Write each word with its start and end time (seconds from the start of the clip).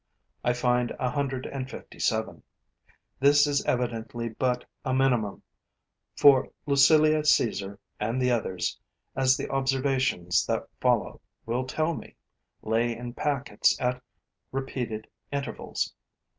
I 0.43 0.53
find 0.53 0.89
a 0.97 1.11
hundred 1.11 1.45
and 1.45 1.69
fifty 1.69 1.99
seven. 1.99 2.41
This 3.19 3.45
is 3.45 3.63
evidently 3.65 4.29
but 4.29 4.65
a 4.83 4.95
minimum; 4.95 5.43
for 6.17 6.49
Lucilia 6.65 7.23
Caesar 7.23 7.77
and 7.99 8.19
the 8.19 8.31
others, 8.31 8.79
as 9.15 9.37
the 9.37 9.47
observations 9.51 10.43
that 10.47 10.67
follow 10.79 11.21
will 11.45 11.67
tell 11.67 11.93
me, 11.93 12.15
lay 12.63 12.97
in 12.97 13.13
packets 13.13 13.79
at 13.79 14.01
repeated 14.51 15.05
intervals. 15.31 15.93